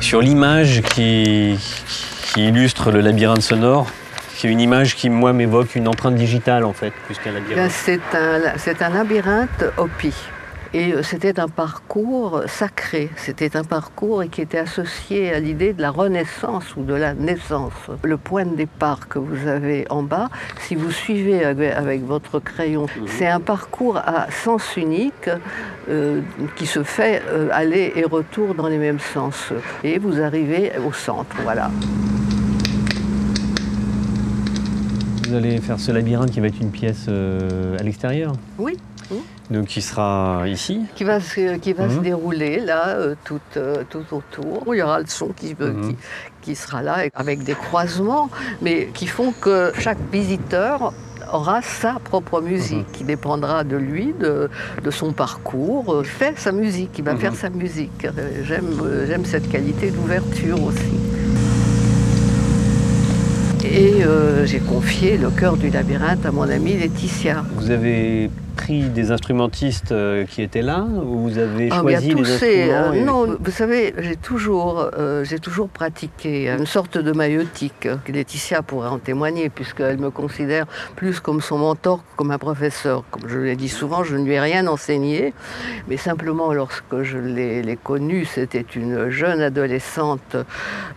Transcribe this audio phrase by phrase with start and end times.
[0.00, 1.58] Sur l'image qui,
[2.36, 3.88] illustre le labyrinthe sonore,
[4.36, 7.72] c'est une image qui, moi, m'évoque une empreinte digitale, en fait, plus qu'un labyrinthe.
[7.72, 10.14] C'est un, un labyrinthe Hopi.
[10.76, 15.80] Et euh, c'était un parcours sacré, c'était un parcours qui était associé à l'idée de
[15.80, 17.72] la renaissance ou de la naissance.
[18.02, 20.28] Le point de départ que vous avez en bas,
[20.60, 23.06] si vous suivez avec, votre crayon, mhm.
[23.06, 25.30] c'est un parcours à sens unique
[25.88, 26.20] euh,
[26.56, 29.54] qui se fait euh, aller et retour dans les mêmes sens.
[29.82, 31.70] Et vous arrivez au centre, voilà.
[35.26, 38.34] Vous allez faire ce labyrinthe qui va être une pièce à l'extérieur?
[38.58, 38.76] Oui.
[39.50, 42.02] Donc qui sera ici Qui va se, qui va se mhm.
[42.02, 44.74] dérouler là, euh, tout, euh, tout, autour.
[44.74, 45.88] Il y aura le son qui, mhm.
[45.88, 45.96] qui,
[46.42, 48.28] qui, sera là avec des croisements,
[48.60, 50.92] mais qui font que chaque visiteur
[51.32, 52.92] aura sa propre musique, mhm.
[52.92, 54.50] qui dépendra de lui, de,
[54.82, 58.06] de son parcours, euh, fait sa musique, il va faire sa musique.
[58.44, 60.94] J'aime cette qualité d'ouverture aussi.
[63.64, 64.04] Et
[64.44, 67.44] j'ai confié le cœur du labyrinthe à mon amie Laetitia.
[67.56, 72.32] Vous avez pris des instrumentistes euh, qui étaient là ou vous avez ah, choisi les
[72.32, 77.88] instruments euh, Non, vous savez, j'ai toujours, euh, j'ai toujours pratiqué une sorte de maïotique.
[78.08, 83.04] Laetitia pourrait en témoigner puisqu'elle me considère plus comme son mentor que comme un professeur.
[83.10, 85.34] Comme je l'ai dit souvent, je ne lui ai rien enseigné,
[85.86, 90.36] mais simplement lorsque je l'ai connue, c'était une jeune adolescente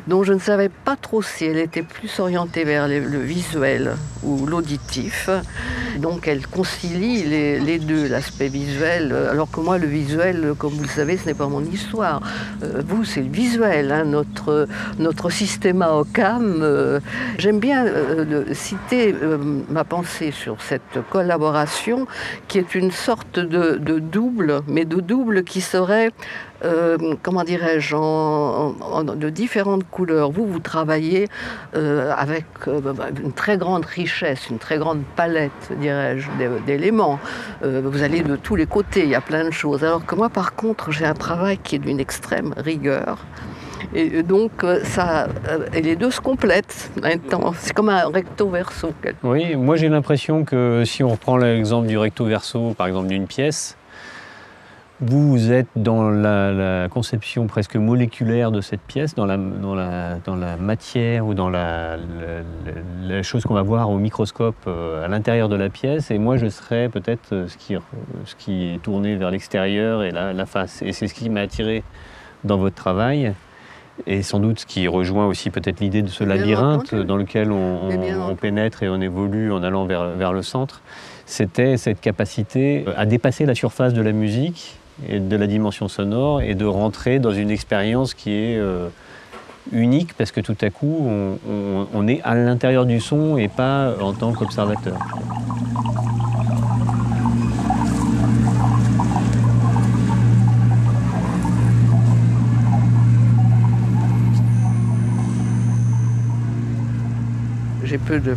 [0.07, 4.45] dont je ne savais pas trop si elle était plus orientée vers le visuel ou
[4.45, 5.29] l'auditif.
[5.99, 10.83] Donc elle concilie les deux, l'aspect visuel, euh, alors que moi, le visuel, comme vous
[10.83, 12.21] le savez, ce n'est pas mon histoire.
[12.63, 16.59] Euh, vous, c'est le visuel, hein, notre, notre système OCAM.
[16.61, 16.99] Euh,
[17.37, 17.85] j'aime bien
[18.53, 19.13] citer
[19.69, 22.07] ma pensée sur cette collaboration
[22.47, 26.11] qui est une sorte de, double, mais de double qui serait
[27.23, 30.29] comment dirais-je, de différentes couleurs.
[30.29, 31.29] Vous, vous travaillez
[31.73, 35.71] avec euh, bah, une très grande richesse, une très grande palette,
[36.65, 37.19] d'éléments.
[37.61, 39.83] vous allez de tous les côtés, il y a plein de choses.
[39.83, 43.17] Alors que moi, par contre, j'ai un travail qui est d'une extrême rigueur.
[43.93, 44.51] Et donc,
[44.83, 45.27] ça,
[45.73, 46.91] et les deux se complètent.
[47.57, 48.91] C'est comme un recto verso.
[49.23, 53.25] Oui, moi j'ai l'impression que si on reprend l'exemple du recto verso, par exemple d'une
[53.27, 53.77] pièce,
[55.01, 61.25] vous êtes dans la, conception presque moléculaire de cette pièce, dans la, dans la, matière
[61.25, 61.97] ou dans la,
[63.21, 66.11] chose qu'on va voir au microscope euh, à l'intérieur de la pièce.
[66.11, 67.75] Et moi, je serais peut-être euh, ce qui,
[68.25, 70.81] ce qui est tourné vers l'extérieur et la, face.
[70.81, 71.83] Et c'est ce qui m'a attiré
[72.43, 73.33] dans votre travail.
[74.05, 78.35] Et sans doute ce qui rejoint aussi peut-être l'idée de ce labyrinthe dans lequel on,
[78.39, 80.81] pénètre et on évolue en allant vers, vers le centre,
[81.25, 86.41] c'était cette capacité à dépasser la surface de la musique et de la dimension sonore
[86.41, 88.89] et de rentrer dans une expérience qui est euh,
[89.71, 91.07] unique parce que tout à coup
[91.93, 94.97] on, est à l'intérieur du son et pas en tant qu'observateur.
[107.83, 108.35] J'ai peu de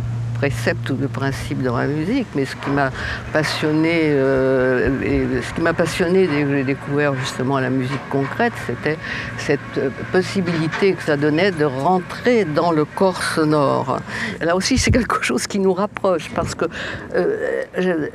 [0.89, 2.91] ou de principes dans la musique, mais ce qui m'a
[3.31, 8.53] passionné, euh, et ce qui m'a passionné dès que j'ai découvert justement la musique concrète,
[8.67, 8.97] c'était
[9.37, 13.99] cette euh, possibilité que ça donnait de rentrer dans le corps sonore.
[14.41, 16.65] Là aussi, c'est quelque chose qui nous rapproche parce que
[17.15, 18.07] euh,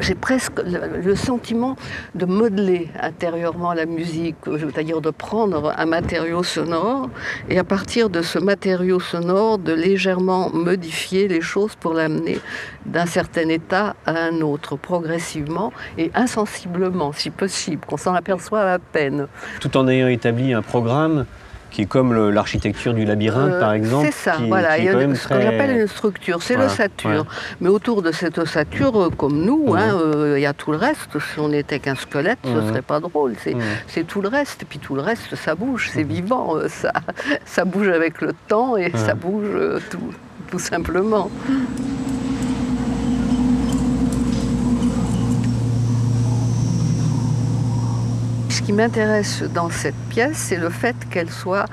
[0.00, 1.76] j'ai presque le sentiment
[2.16, 7.10] de modeler intérieurement la musique, c'est-à-dire de prendre un matériau sonore
[7.48, 12.38] et à partir de ce matériau sonore de légèrement modifier les choses pour l'amener
[12.86, 18.78] d'un certain état à un autre, progressivement et insensiblement, si possible, qu'on s'en aperçoive à
[18.78, 19.26] peine.
[19.60, 21.26] Tout en ayant établi un programme
[21.70, 24.06] qui est comme l'architecture du labyrinthe, par euh, exemple.
[24.06, 24.78] C'est ça, voilà.
[24.78, 27.26] il y a ce que j'appelle une structure, c'est l'ossature.
[27.60, 30.76] Mais autour de cette ossature, euh, comme nous, hein, euh, il y a tout le
[30.76, 31.18] reste.
[31.18, 33.34] Si on n'était qu'un squelette, ce serait pas drôle.
[33.86, 34.62] C'est tout le reste.
[34.62, 36.56] Et puis tout le reste, ça bouge, c'est vivant.
[36.68, 36.92] Ça,
[37.44, 40.12] ça bouge avec le temps et ça bouge tout
[40.50, 41.30] tout simplement.
[48.70, 51.64] Qui m'intéresse dans cette pièce, c'est le fait qu'elle soit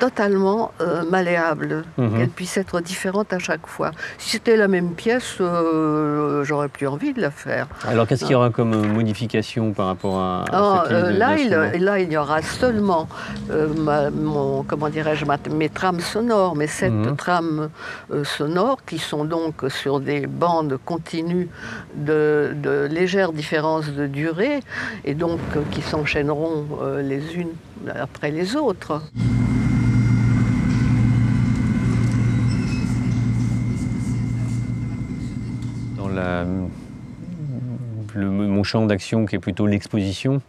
[0.00, 2.16] totalement euh, malléable, Mhm.
[2.16, 3.90] qu'elle puisse être différente à chaque fois.
[4.16, 7.66] Si c'était la même pièce, euh, j'aurais plus envie de la faire.
[7.86, 11.02] Alors qu'est-ce qu'il y aura comme euh, modification par rapport à, à Alors, cette ligne
[11.04, 11.36] euh, de- là,
[11.74, 13.06] il, là, il y aura seulement
[13.50, 17.16] euh, ma- mon, comment dirais-je, mes trames sonores, mes sept Mhm.
[17.16, 17.68] trames
[18.14, 21.48] euh, sonores qui sont donc sur des bandes continues
[21.94, 24.60] de, de légères différences de durée
[25.04, 26.45] et donc euh, qui s'enchaîneront
[26.80, 27.52] euh, les unes
[27.88, 29.02] après les autres.
[35.96, 36.68] Dans le-
[38.30, 40.40] mon champ d'action qui est plutôt l'exposition.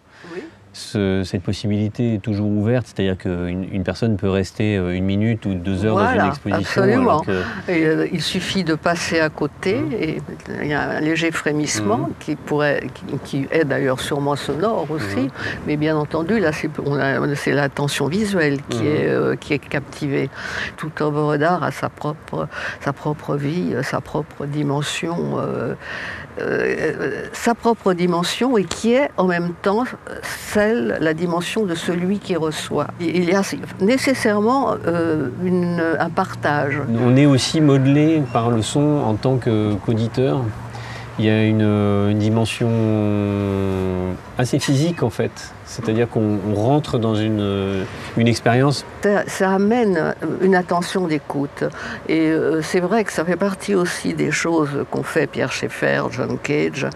[0.77, 5.45] Ce- cette possibilité est toujours ouverte, c'est-à-dire qu'une une personne peut rester euh, une minute
[5.45, 6.61] ou deux heures dans Voilà, une exposition.
[6.81, 7.01] absolument.
[7.21, 10.17] alors que- Et, euh, il suffit de passer à côté et
[10.61, 12.13] il y a un léger frémissement Mhm.
[12.19, 15.29] qui pourrait, qui, qui est d'ailleurs sûrement sonore aussi, Mhm.
[15.65, 19.59] mais bien entendu là c'est on a- c'est l'attention visuelle qui est euh, qui est
[19.59, 20.29] captivée.
[20.77, 22.47] Toute œuvre d'art a sa propre
[22.81, 25.17] sa propre vie, sa propre dimension.
[25.39, 25.73] euh,
[26.39, 29.85] euh, sa propre dimension et qui est en même temps
[30.21, 32.87] celle, la dimension de celui qui reçoit.
[32.99, 33.41] Il y a
[33.81, 35.29] nécessairement euh,
[35.99, 36.81] un partage.
[37.03, 40.41] On est aussi modelé par le son en tant qu'auditeur.
[41.19, 42.69] Il y a une dimension
[44.37, 45.53] assez physique en fait.
[45.67, 47.83] C'est-à-dire qu'on on rentre dans une, euh,
[48.15, 48.85] une expérience.
[49.03, 51.63] Ça, ça amène une attention d'écoute.
[52.07, 56.03] Et euh, c'est vrai que ça fait partie aussi des choses qu'ont fait Pierre Schaeffer,
[56.11, 56.87] John Cage,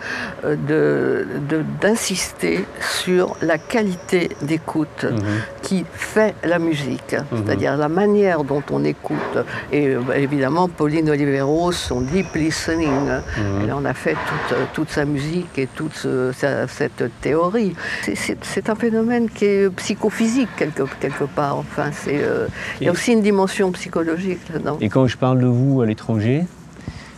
[0.45, 5.19] euh, de- de- d'insister sur la qualité d'écoute Mhm.
[5.61, 7.43] qui fait la musique, Mhm.
[7.45, 9.37] c'est-à-dire la manière dont on écoute.
[9.71, 13.61] Et bah, évidemment, Pauline Oliveros, son deep listening, Mhm.
[13.63, 14.15] elle en a fait
[14.47, 17.75] toute, toute sa musique et toute ce- sa- cette théorie.
[18.03, 18.15] C'est-
[18.63, 21.57] C'est un phénomène qui est psychophysique quelque, quelque part.
[21.57, 22.47] Enfin, c'est, euh,
[22.79, 24.77] il y a aussi une dimension psychologique là-dedans.
[24.81, 26.43] Et quand je parle de vous à l'étranger,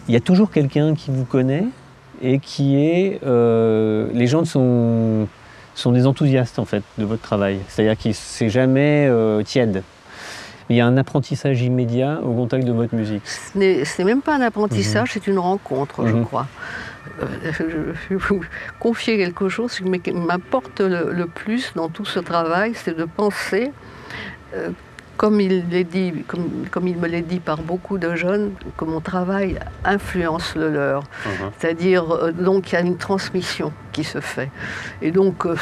[0.07, 1.65] il y a toujours quelqu'un qui vous connaît
[2.21, 3.19] et qui est.
[3.25, 5.27] euh, les gens sont,
[5.75, 7.59] sont des enthousiastes en fait de votre travail.
[7.67, 9.83] C'est-à-dire que c'est jamais euh, tiède.
[10.69, 13.23] Il y a un apprentissage immédiat au contact de votre musique.
[13.27, 16.25] Ce n'est ce n'est même pas un apprentissage, c'est une rencontre, je Mhm.
[16.25, 16.47] crois.
[17.21, 17.63] Euh, je,
[18.13, 18.41] vais vous
[18.79, 23.71] confier quelque chose qui m'importe le, le plus dans tout ce travail, c'est de penser,
[24.55, 24.69] euh,
[25.17, 28.85] comme, il l'est dit, comme, comme il me l'est dit par beaucoup de jeunes, que
[28.85, 31.03] mon travail influence le leur.
[31.59, 34.49] C'est-à-dire, euh, donc, il y a une transmission qui se fait.
[35.01, 35.55] Et donc, euh,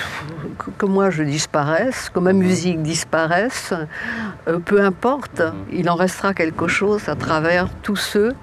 [0.58, 3.74] que, que moi je disparaisse, que ma musique disparaisse,
[4.66, 5.42] peu importe,
[5.72, 8.34] il en restera quelque chose à travers tous ceux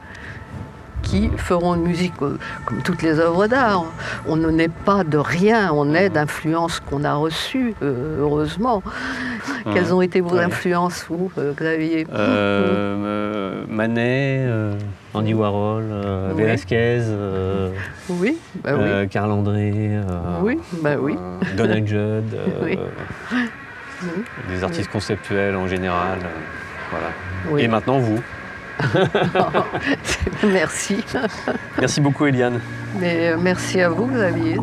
[1.03, 2.37] qui feront une musique euh,
[2.67, 3.85] comme toutes les œuvres d'art.
[4.27, 8.83] On ne naît pas de rien, on est d'influences qu'on a reçues, euh, heureusement.
[9.73, 10.45] Quelles ont été vos Ouais.
[10.45, 14.75] influences, vous, euh, Xavier Euh, Manet, euh,
[15.15, 16.43] Andy Warhol, euh, Oui.
[16.43, 17.01] Velasquez,
[18.09, 19.09] Oui, bah oui.
[19.09, 19.73] Carl André,
[20.43, 21.17] Oui, bah oui.
[21.19, 22.79] euh, Donald Judd, Oui.
[24.49, 26.19] Des artistes conceptuels en général.
[26.91, 27.61] voilà.
[27.63, 28.21] Et maintenant vous.
[30.45, 31.05] Merci.
[31.79, 32.61] Merci beaucoup Eliane.
[33.01, 34.59] Mais euh, merci à vous, Xavier.